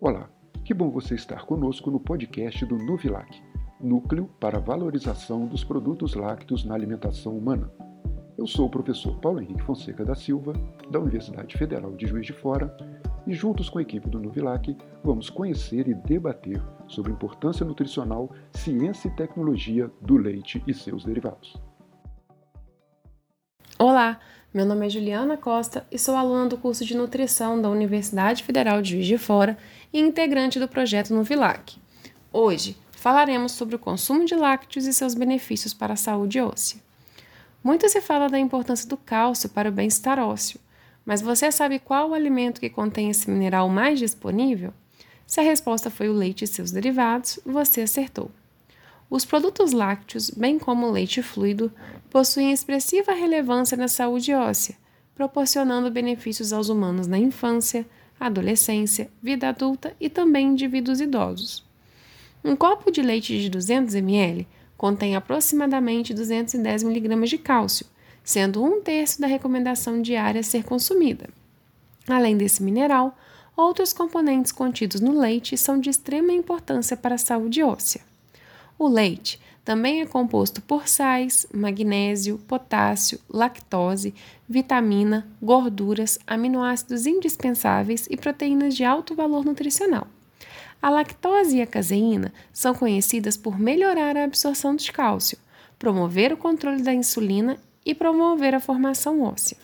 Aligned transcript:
Olá, 0.00 0.30
que 0.64 0.72
bom 0.72 0.90
você 0.90 1.16
estar 1.16 1.44
conosco 1.44 1.90
no 1.90 1.98
podcast 1.98 2.64
do 2.64 2.78
Nuvilac, 2.78 3.42
Núcleo 3.80 4.30
para 4.38 4.58
a 4.58 4.60
Valorização 4.60 5.44
dos 5.44 5.64
Produtos 5.64 6.14
Lácteos 6.14 6.64
na 6.64 6.72
Alimentação 6.72 7.36
Humana. 7.36 7.68
Eu 8.38 8.46
sou 8.46 8.66
o 8.66 8.70
professor 8.70 9.18
Paulo 9.18 9.40
Henrique 9.40 9.64
Fonseca 9.64 10.04
da 10.04 10.14
Silva, 10.14 10.52
da 10.88 11.00
Universidade 11.00 11.58
Federal 11.58 11.96
de 11.96 12.06
Juiz 12.06 12.24
de 12.24 12.32
Fora, 12.32 12.76
e 13.26 13.34
juntos 13.34 13.68
com 13.68 13.80
a 13.80 13.82
equipe 13.82 14.08
do 14.08 14.20
Nuvilac 14.20 14.76
vamos 15.02 15.28
conhecer 15.30 15.88
e 15.88 15.94
debater 15.94 16.62
sobre 16.86 17.10
importância 17.10 17.66
nutricional, 17.66 18.30
ciência 18.52 19.08
e 19.08 19.16
tecnologia 19.16 19.90
do 20.00 20.16
leite 20.16 20.62
e 20.64 20.72
seus 20.72 21.04
derivados. 21.04 21.60
Olá, 23.98 24.20
meu 24.54 24.64
nome 24.64 24.86
é 24.86 24.90
Juliana 24.90 25.36
Costa 25.36 25.84
e 25.90 25.98
sou 25.98 26.14
aluna 26.14 26.46
do 26.46 26.56
curso 26.56 26.84
de 26.84 26.96
Nutrição 26.96 27.60
da 27.60 27.68
Universidade 27.68 28.44
Federal 28.44 28.80
de 28.80 28.92
Juiz 28.92 29.06
de 29.08 29.18
Fora 29.18 29.58
e 29.92 29.98
integrante 29.98 30.60
do 30.60 30.68
projeto 30.68 31.12
Nuvilac. 31.12 31.76
Hoje 32.32 32.76
falaremos 32.92 33.50
sobre 33.50 33.74
o 33.74 33.78
consumo 33.78 34.24
de 34.24 34.36
lácteos 34.36 34.86
e 34.86 34.92
seus 34.92 35.14
benefícios 35.14 35.74
para 35.74 35.94
a 35.94 35.96
saúde 35.96 36.40
óssea. 36.40 36.80
Muito 37.60 37.88
se 37.88 38.00
fala 38.00 38.28
da 38.28 38.38
importância 38.38 38.88
do 38.88 38.96
cálcio 38.96 39.48
para 39.48 39.68
o 39.68 39.72
bem-estar 39.72 40.20
ósseo, 40.20 40.60
mas 41.04 41.20
você 41.20 41.50
sabe 41.50 41.80
qual 41.80 42.10
o 42.10 42.14
alimento 42.14 42.60
que 42.60 42.70
contém 42.70 43.10
esse 43.10 43.28
mineral 43.28 43.68
mais 43.68 43.98
disponível? 43.98 44.72
Se 45.26 45.40
a 45.40 45.42
resposta 45.42 45.90
foi 45.90 46.08
o 46.08 46.14
leite 46.14 46.44
e 46.44 46.46
seus 46.46 46.70
derivados, 46.70 47.40
você 47.44 47.80
acertou. 47.80 48.30
Os 49.10 49.24
produtos 49.24 49.72
lácteos, 49.72 50.28
bem 50.30 50.58
como 50.58 50.86
o 50.86 50.90
leite 50.90 51.22
fluido, 51.22 51.72
possuem 52.10 52.52
expressiva 52.52 53.12
relevância 53.12 53.76
na 53.76 53.88
saúde 53.88 54.34
óssea, 54.34 54.76
proporcionando 55.14 55.90
benefícios 55.90 56.52
aos 56.52 56.68
humanos 56.68 57.06
na 57.06 57.18
infância, 57.18 57.86
adolescência, 58.20 59.10
vida 59.22 59.48
adulta 59.48 59.94
e 59.98 60.10
também 60.10 60.48
indivíduos 60.48 61.00
idosos. 61.00 61.64
Um 62.44 62.54
copo 62.54 62.90
de 62.90 63.00
leite 63.00 63.40
de 63.40 63.48
200 63.48 63.94
ml 63.94 64.46
contém 64.76 65.16
aproximadamente 65.16 66.12
210 66.12 66.82
mg 66.82 67.26
de 67.26 67.38
cálcio, 67.38 67.86
sendo 68.22 68.62
um 68.62 68.82
terço 68.82 69.20
da 69.20 69.26
recomendação 69.26 70.02
diária 70.02 70.42
ser 70.42 70.64
consumida. 70.64 71.30
Além 72.06 72.36
desse 72.36 72.62
mineral, 72.62 73.16
outros 73.56 73.92
componentes 73.92 74.52
contidos 74.52 75.00
no 75.00 75.18
leite 75.18 75.56
são 75.56 75.80
de 75.80 75.88
extrema 75.88 76.32
importância 76.32 76.96
para 76.96 77.14
a 77.14 77.18
saúde 77.18 77.62
óssea. 77.62 78.07
O 78.78 78.86
leite 78.86 79.40
também 79.64 80.00
é 80.00 80.06
composto 80.06 80.62
por 80.62 80.88
sais, 80.88 81.46
magnésio, 81.52 82.38
potássio, 82.46 83.20
lactose, 83.28 84.14
vitamina, 84.48 85.28
gorduras, 85.42 86.18
aminoácidos 86.26 87.04
indispensáveis 87.04 88.06
e 88.08 88.16
proteínas 88.16 88.74
de 88.74 88.84
alto 88.84 89.14
valor 89.14 89.44
nutricional. 89.44 90.06
A 90.80 90.88
lactose 90.88 91.56
e 91.56 91.60
a 91.60 91.66
caseína 91.66 92.32
são 92.52 92.72
conhecidas 92.72 93.36
por 93.36 93.58
melhorar 93.58 94.16
a 94.16 94.24
absorção 94.24 94.76
de 94.76 94.90
cálcio, 94.92 95.36
promover 95.78 96.32
o 96.32 96.36
controle 96.36 96.80
da 96.80 96.94
insulina 96.94 97.58
e 97.84 97.94
promover 97.94 98.54
a 98.54 98.60
formação 98.60 99.22
óssea. 99.22 99.58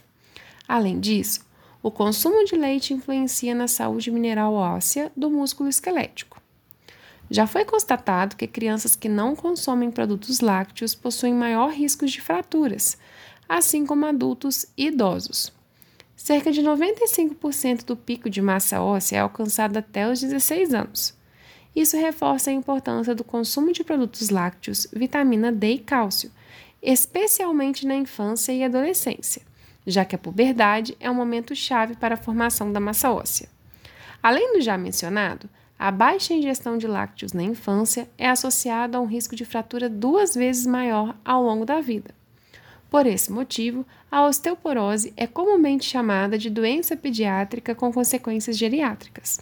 Além 0.67 0.99
disso, 0.99 1.47
o 1.83 1.91
consumo 1.91 2.45
de 2.45 2.57
leite 2.57 2.93
influencia 2.93 3.55
na 3.55 3.69
saúde 3.69 4.11
mineral 4.11 4.55
óssea 4.55 5.13
do 5.17 5.31
músculo 5.31 5.69
esquelético. 5.69 6.44
Já 7.35 7.49
foi 7.49 7.65
constatado 7.65 8.37
que 8.37 8.47
crianças 8.47 8.95
que 8.95 9.09
não 9.09 9.35
consomem 9.35 9.91
produtos 9.91 10.39
lácteos 10.39 10.95
possuem 10.95 11.35
maior 11.35 11.73
risco 11.73 12.07
de 12.07 12.21
fraturas, 12.21 12.97
assim 13.49 13.85
como 13.85 14.07
adultos 14.07 14.67
e 14.77 14.87
idosos. 14.87 15.53
Cerca 16.15 16.53
de 16.53 16.63
95% 16.63 17.87
do 17.87 17.97
pico 17.97 18.31
de 18.31 18.41
massa 18.41 18.81
óssea 18.81 19.17
é 19.17 19.19
alcançado 19.19 19.77
até 19.77 20.09
os 20.09 20.21
16 20.21 20.75
anos. 20.75 21.13
Isso 21.75 21.97
reforça 21.97 22.51
a 22.51 22.53
importância 22.53 23.17
do 23.17 23.25
consumo 23.25 23.73
de 23.73 23.83
produtos 23.83 24.31
lácteos, 24.31 24.87
vitamina 24.93 25.51
D 25.51 25.73
e 25.73 25.79
cálcio, 25.81 26.31
especialmente 26.81 27.85
na 27.85 27.97
infância 27.97 28.53
e 28.53 28.63
adolescência, 28.63 29.43
já 29.85 30.05
que 30.05 30.15
a 30.15 30.19
puberdade 30.21 30.97
é 31.01 31.11
um 31.11 31.15
momento 31.15 31.53
chave 31.53 31.97
para 31.97 32.15
a 32.15 32.17
formação 32.17 32.73
da 32.73 32.79
massa 32.79 33.11
óssea. 33.11 33.49
Além 34.23 34.53
do 34.53 34.61
já 34.61 34.79
mencionado, 34.79 35.51
a 35.85 35.91
baixa 35.91 36.33
ingestão 36.33 36.79
de 36.79 36.87
lácteos 36.87 37.35
na 37.35 37.43
infância 37.43 38.09
é 38.17 38.27
associada 38.27 38.97
a 38.97 39.01
um 39.03 39.05
risco 39.05 39.37
de 39.37 39.45
fratura 39.45 39.87
duas 39.87 40.35
vezes 40.35 40.67
maior 40.67 41.15
ao 41.23 41.43
longo 41.43 41.67
da 41.67 41.79
vida. 41.79 42.15
Por 42.89 43.05
esse 43.05 43.31
motivo, 43.31 43.85
a 44.11 44.27
osteoporose 44.27 45.13
é 45.15 45.27
comumente 45.27 45.85
chamada 45.85 46.39
de 46.39 46.49
doença 46.49 46.97
pediátrica 46.97 47.75
com 47.75 47.93
consequências 47.93 48.57
geriátricas. 48.57 49.39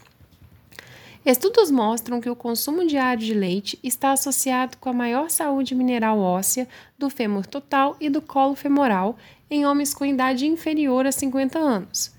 Estudos 1.25 1.71
mostram 1.71 2.21
que 2.21 2.29
o 2.29 2.35
consumo 2.35 2.85
diário 2.85 3.25
de 3.25 3.35
leite 3.35 3.79
está 3.81 4.11
associado 4.11 4.79
com 4.79 4.89
a 4.89 4.93
maior 4.93 5.31
saúde 5.31 5.77
mineral 5.77 6.19
óssea 6.19 6.67
do 6.99 7.09
fêmur 7.09 7.47
total 7.47 7.97
e 8.01 8.11
do 8.11 8.21
colo 8.21 8.57
femoral 8.57 9.17
em 9.49 9.65
homens 9.65 9.95
com 9.95 10.05
idade 10.05 10.45
inferior 10.49 11.07
a 11.07 11.13
50 11.13 11.57
anos, 11.57 12.13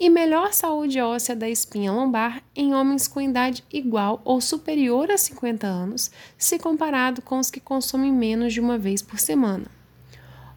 e 0.00 0.08
melhor 0.08 0.54
saúde 0.54 0.98
óssea 0.98 1.36
da 1.36 1.46
espinha 1.46 1.92
lombar 1.92 2.42
em 2.56 2.74
homens 2.74 3.06
com 3.06 3.20
idade 3.20 3.62
igual 3.70 4.22
ou 4.24 4.40
superior 4.40 5.10
a 5.10 5.18
50 5.18 5.66
anos, 5.66 6.10
se 6.38 6.58
comparado 6.58 7.20
com 7.20 7.38
os 7.38 7.50
que 7.50 7.60
consomem 7.60 8.10
menos 8.10 8.54
de 8.54 8.60
uma 8.60 8.78
vez 8.78 9.02
por 9.02 9.20
semana. 9.20 9.66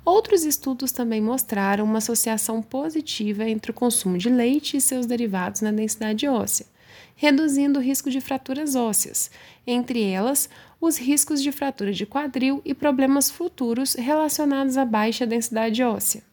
Outros 0.05 0.45
estudos 0.45 0.93
também 0.93 1.19
mostraram 1.19 1.83
uma 1.83 1.97
associação 1.97 2.61
positiva 2.61 3.43
entre 3.47 3.71
o 3.71 3.73
consumo 3.73 4.17
de 4.17 4.29
leite 4.29 4.77
e 4.77 4.81
seus 4.81 5.05
derivados 5.05 5.59
na 5.59 5.73
densidade 5.73 6.25
óssea, 6.25 6.65
reduzindo 7.13 7.79
o 7.79 7.81
risco 7.81 8.09
de 8.09 8.21
fraturas 8.21 8.75
ósseas, 8.75 9.29
entre 9.67 10.03
elas 10.03 10.49
os 10.79 10.97
riscos 10.97 11.43
de 11.43 11.51
fratura 11.51 11.91
de 11.91 12.05
quadril 12.05 12.61
e 12.63 12.73
problemas 12.73 13.29
futuros 13.29 13.95
relacionados 13.95 14.77
à 14.77 14.85
baixa 14.85 15.25
densidade 15.25 15.83
óssea. 15.83 16.32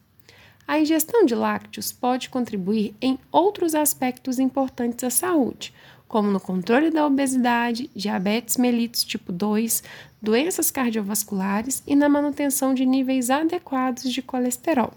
A 0.67 0.79
ingestão 0.79 1.25
de 1.25 1.35
lácteos 1.35 1.91
pode 1.91 2.29
contribuir 2.29 2.95
em 3.01 3.19
outros 3.31 3.75
aspectos 3.75 4.39
importantes 4.39 5.03
à 5.03 5.09
saúde, 5.09 5.73
como 6.07 6.29
no 6.29 6.39
controle 6.39 6.91
da 6.91 7.05
obesidade, 7.05 7.89
diabetes 7.95 8.57
mellitus 8.57 9.03
tipo 9.03 9.31
2, 9.31 9.83
doenças 10.21 10.69
cardiovasculares 10.69 11.81
e 11.87 11.95
na 11.95 12.09
manutenção 12.09 12.73
de 12.73 12.85
níveis 12.85 13.29
adequados 13.29 14.11
de 14.11 14.21
colesterol. 14.21 14.93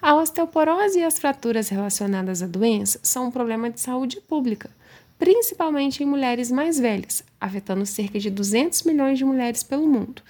A 0.00 0.14
osteoporose 0.14 1.00
e 1.00 1.04
as 1.04 1.18
fraturas 1.18 1.68
relacionadas 1.68 2.42
à 2.42 2.46
doença 2.46 3.00
são 3.02 3.26
um 3.26 3.30
problema 3.30 3.68
de 3.68 3.80
saúde 3.80 4.20
pública, 4.20 4.70
principalmente 5.18 6.02
em 6.02 6.06
mulheres 6.06 6.50
mais 6.50 6.78
velhas, 6.78 7.24
afetando 7.40 7.84
cerca 7.84 8.18
de 8.18 8.30
200 8.30 8.84
milhões 8.84 9.18
de 9.18 9.24
mulheres 9.24 9.62
pelo 9.62 9.88
mundo, 9.88 10.22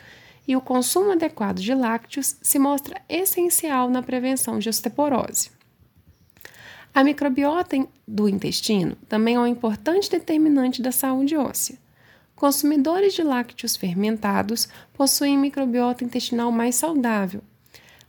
e 0.47 0.57
o 0.57 0.61
consumo 0.61 1.13
adequado 1.13 1.59
de 1.59 1.75
lácteos 1.75 2.37
se 2.41 2.59
mostra 2.59 3.01
essencial 3.09 3.91
na 3.91 4.03
prevenção 4.03 4.59
de 4.59 4.69
osteoporose. 4.69 5.51
A 6.95 7.05
microbiota 7.05 7.77
do 8.09 8.29
intestino 8.29 8.97
também 9.09 9.35
é 9.35 9.41
um 9.41 9.47
importante 9.47 10.11
determinante 10.11 10.81
da 10.81 10.91
saúde 10.91 11.37
óssea. 11.37 11.79
Consumidores 12.35 13.15
de 13.15 13.23
lácteos 13.23 13.77
fermentados 13.77 14.69
possuem 14.95 15.37
microbiota 15.37 16.05
intestinal 16.05 16.51
mais 16.51 16.75
saudável. 16.77 17.43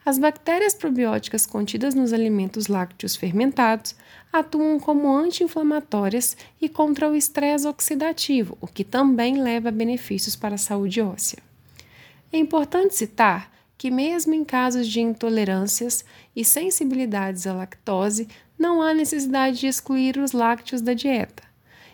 As 0.05 0.17
bactérias 0.17 0.73
probióticas 0.73 1.45
contidas 1.45 1.93
nos 1.93 2.13
alimentos 2.13 2.67
lácteos 2.67 3.17
fermentados 3.17 3.93
atuam 4.31 4.79
como 4.79 5.13
anti-inflamatórias 5.13 6.37
e 6.61 6.69
contra 6.69 7.09
o 7.09 7.15
estresse 7.15 7.67
oxidativo, 7.67 8.57
o 8.61 8.67
que 8.67 8.85
também 8.85 9.41
leva 9.41 9.67
a 9.67 9.71
benefícios 9.71 10.33
para 10.33 10.55
a 10.55 10.57
saúde 10.57 11.01
óssea. 11.01 11.46
É 12.31 12.37
importante 12.37 12.95
citar 12.95 13.51
que, 13.77 13.91
mesmo 13.91 14.33
em 14.33 14.43
casos 14.43 14.87
de 14.87 14.99
intolerâncias 14.99 16.03
e 16.35 16.43
sensibilidades 16.43 17.47
à 17.47 17.53
lactose, 17.53 18.27
não 18.57 18.81
há 18.81 18.93
necessidade 18.93 19.59
de 19.59 19.67
excluir 19.67 20.17
os 20.17 20.31
lácteos 20.31 20.81
da 20.81 20.93
dieta. 20.93 21.43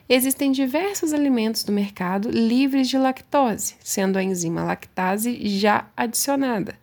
Existem 0.07 0.52
diversos 0.52 1.13
alimentos 1.13 1.63
do 1.63 1.72
mercado 1.72 2.30
livres 2.30 2.90
de 2.90 2.98
lactose, 2.98 3.75
sendo 3.80 4.18
a 4.18 4.24
enzima 4.24 4.63
lactase 4.63 5.48
já 5.48 5.88
adicionada, 5.96 6.75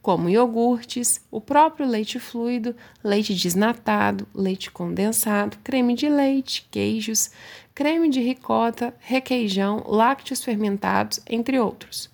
como 0.00 0.28
iogurtes, 0.28 1.20
o 1.30 1.40
próprio 1.40 1.86
leite 1.86 2.18
fluido, 2.18 2.76
leite 3.02 3.34
desnatado, 3.34 4.26
leite 4.34 4.70
condensado, 4.70 5.56
creme 5.64 5.94
de 5.94 6.10
leite, 6.10 6.68
queijos, 6.70 7.30
creme 7.74 8.10
de 8.10 8.20
ricota, 8.20 8.94
requeijão, 9.00 9.82
lácteos 9.86 10.44
fermentados, 10.44 11.20
entre 11.26 11.58
outros. 11.58 12.10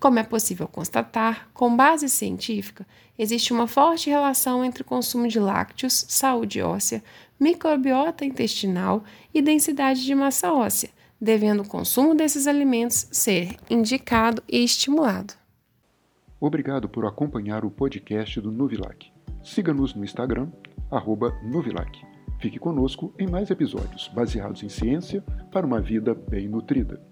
Como 0.00 0.18
é 0.18 0.22
possível 0.22 0.66
constatar, 0.66 1.50
com 1.52 1.76
base 1.76 2.08
científica, 2.08 2.86
existe 3.18 3.52
uma 3.52 3.66
forte 3.66 4.08
relação 4.08 4.64
entre 4.64 4.80
o 4.80 4.84
consumo 4.84 5.28
de 5.28 5.38
lácteos, 5.38 6.06
saúde 6.08 6.62
óssea, 6.62 7.04
microbiota 7.38 8.24
intestinal 8.24 9.04
e 9.34 9.42
densidade 9.42 10.02
de 10.02 10.14
massa 10.14 10.54
óssea, 10.54 10.88
devendo 11.20 11.62
o 11.62 11.68
consumo 11.68 12.14
desses 12.14 12.46
alimentos 12.46 13.08
ser 13.12 13.56
indicado 13.68 14.42
e 14.48 14.64
estimulado. 14.64 15.34
Obrigado 16.40 16.88
por 16.88 17.04
acompanhar 17.04 17.62
o 17.62 17.70
podcast 17.70 18.40
do 18.40 18.50
Nuvilac. 18.50 19.12
Siga-nos 19.44 19.94
no 19.94 20.02
Instagram, 20.02 20.48
Nuvilac. 21.44 22.00
Fique 22.38 22.58
conosco 22.58 23.12
em 23.18 23.28
mais 23.28 23.50
episódios 23.50 24.08
baseados 24.08 24.62
em 24.62 24.68
ciência 24.70 25.20
para 25.52 25.66
uma 25.66 25.78
vida 25.78 26.14
bem 26.14 26.48
nutrida. 26.48 27.09